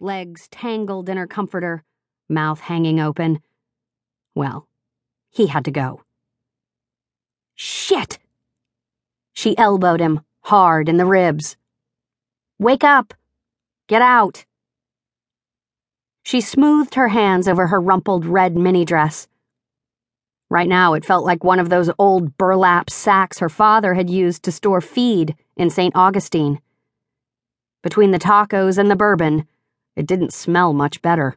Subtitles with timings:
[0.00, 1.82] legs tangled in her comforter,
[2.28, 3.40] mouth hanging open.
[4.34, 4.68] Well,
[5.30, 6.02] he had to go.
[7.54, 8.18] Shit!
[9.32, 11.56] She elbowed him hard in the ribs.
[12.58, 13.14] Wake up!
[13.88, 14.44] Get out!
[16.22, 19.26] She smoothed her hands over her rumpled red mini dress.
[20.50, 24.42] Right now, it felt like one of those old burlap sacks her father had used
[24.44, 25.94] to store feed in St.
[25.96, 26.60] Augustine.
[27.82, 29.46] Between the tacos and the bourbon,
[29.98, 31.36] it didn't smell much better.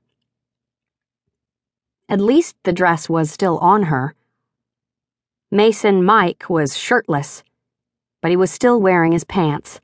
[2.08, 4.14] At least the dress was still on her.
[5.50, 7.44] Mason Mike was shirtless,
[8.22, 9.82] but he was still wearing his pants.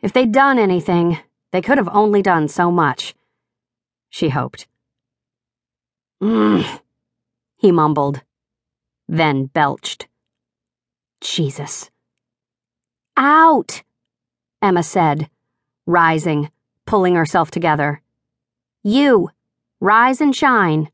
[0.00, 1.18] If they'd done anything,
[1.50, 3.14] they could have only done so much
[4.08, 4.68] she hoped.
[6.22, 6.80] Mmm,
[7.56, 8.20] he mumbled,
[9.08, 10.06] then belched.
[11.20, 11.90] Jesus.
[13.16, 13.82] Out,
[14.60, 15.30] Emma said,
[15.86, 16.50] rising,
[16.86, 18.00] pulling herself together.
[18.82, 19.30] You,
[19.80, 20.90] rise and shine.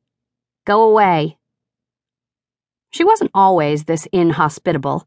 [0.64, 1.38] Go away.
[2.90, 5.06] She wasn't always this inhospitable,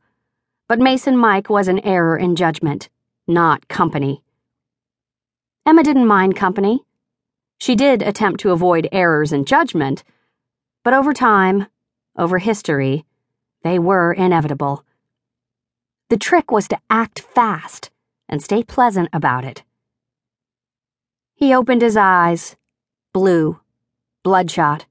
[0.67, 2.89] but Mason Mike was an error in judgment,
[3.27, 4.23] not company.
[5.65, 6.83] Emma didn't mind company.
[7.59, 10.03] She did attempt to avoid errors in judgment,
[10.83, 11.67] but over time,
[12.17, 13.05] over history,
[13.63, 14.83] they were inevitable.
[16.09, 17.91] The trick was to act fast
[18.27, 19.63] and stay pleasant about it.
[21.41, 22.55] He opened his eyes,
[23.13, 23.59] blue,
[24.21, 24.85] bloodshot,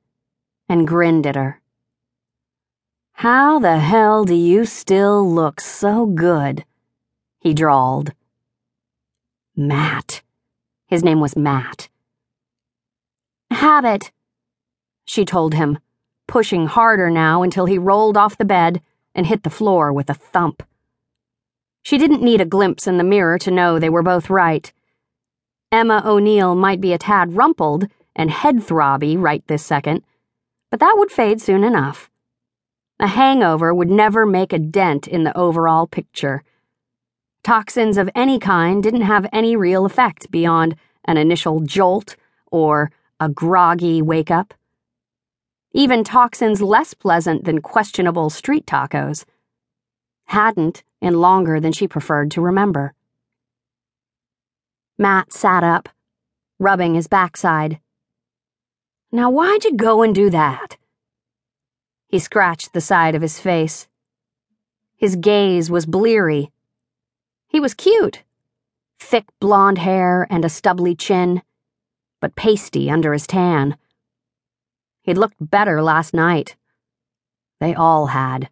[0.68, 1.60] and grinned at her.
[3.12, 6.64] How the hell do you still look so good?
[7.38, 8.14] He drawled.
[9.54, 10.22] Matt.
[10.88, 11.88] His name was Matt.
[13.52, 14.10] Habit,
[15.04, 15.78] she told him,
[16.26, 18.82] pushing harder now until he rolled off the bed
[19.14, 20.64] and hit the floor with a thump.
[21.84, 24.72] She didn't need a glimpse in the mirror to know they were both right.
[25.72, 30.02] Emma O'Neill might be a tad rumpled and head throbby right this second,
[30.68, 32.10] but that would fade soon enough.
[32.98, 36.42] A hangover would never make a dent in the overall picture.
[37.44, 42.16] Toxins of any kind didn't have any real effect beyond an initial jolt
[42.50, 44.52] or a groggy wake up.
[45.72, 49.24] Even toxins less pleasant than questionable street tacos
[50.24, 52.92] hadn't in longer than she preferred to remember.
[55.00, 55.88] Matt sat up,
[56.60, 57.80] rubbing his backside.
[59.10, 60.76] Now, why'd you go and do that?
[62.06, 63.88] He scratched the side of his face.
[64.96, 66.52] His gaze was bleary.
[67.48, 68.22] He was cute.
[69.00, 71.42] Thick blonde hair and a stubbly chin
[72.20, 73.76] but pasty under his tan.
[75.02, 76.56] He'd looked better last night.
[77.58, 78.50] They all had.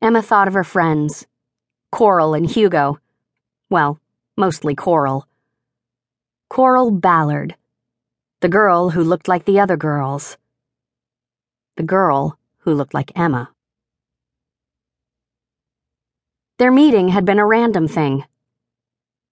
[0.00, 1.26] Emma thought of her friends
[1.90, 2.98] Coral and Hugo.
[3.70, 3.98] Well,
[4.38, 5.26] mostly Coral.
[6.48, 7.56] Coral Ballard,
[8.40, 10.38] the girl who looked like the other girls.
[11.76, 13.50] The girl who looked like Emma.
[16.58, 18.24] Their meeting had been a random thing.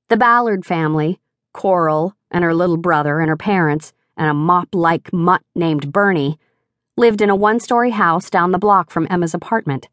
[0.08, 1.20] The Ballard family,
[1.52, 6.38] Coral, and her little brother and her parents and a mop like mutt named Bernie
[6.96, 9.88] lived in a one story house down the block from Emma's apartment.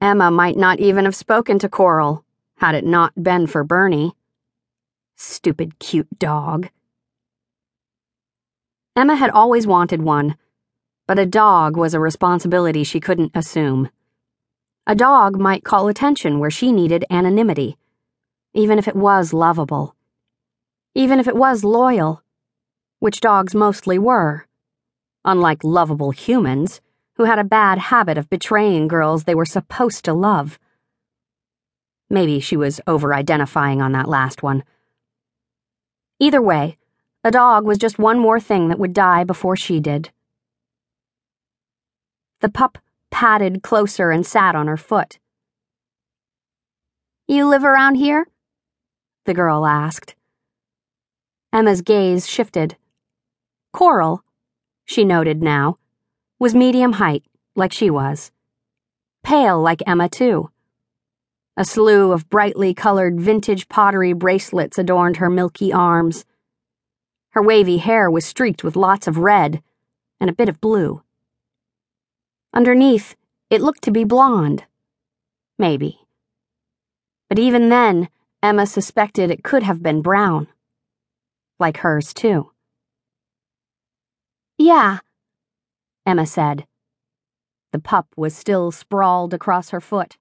[0.00, 2.25] Emma might not even have spoken to Coral
[2.56, 4.14] had it not been for Bernie.
[5.16, 6.68] Stupid cute dog.
[8.94, 10.36] Emma had always wanted one,
[11.06, 13.90] but a dog was a responsibility she couldn't assume.
[14.86, 17.76] A dog might call attention where she needed anonymity,
[18.54, 19.96] even if it was lovable
[20.96, 22.22] even if it was loyal,
[23.00, 24.46] which dogs mostly were,
[25.26, 26.80] unlike lovable humans
[27.16, 30.58] who had a bad habit of betraying girls they were supposed to love.
[32.08, 34.62] Maybe she was over identifying on that last one.
[36.18, 36.78] Either way,
[37.24, 40.10] a dog was just one more thing that would die before she did.
[42.40, 42.78] The pup
[43.10, 45.18] padded closer and sat on her foot.
[47.26, 48.28] You live around here?
[49.24, 50.14] The girl asked.
[51.52, 52.76] Emma's gaze shifted.
[53.72, 54.22] Coral,
[54.84, 55.78] she noted now,
[56.38, 57.24] was medium height,
[57.56, 58.30] like she was.
[59.24, 60.50] Pale like Emma, too.
[61.56, 66.24] A slew of brightly colored vintage pottery bracelets adorned her milky arms.
[67.30, 69.62] Her wavy hair was streaked with lots of red
[70.20, 71.02] and a bit of blue.
[72.52, 73.16] Underneath,
[73.50, 74.64] it looked to be blonde.
[75.58, 76.00] Maybe.
[77.28, 78.08] But even then,
[78.42, 80.48] Emma suspected it could have been brown
[81.58, 82.52] like hers, too.
[84.58, 84.98] Yeah,
[86.04, 86.66] Emma said.
[87.72, 90.16] The pup was still sprawled across her foot.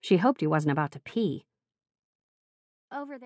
[0.00, 1.44] She hoped he wasn't about to pee.
[2.92, 3.18] Over there.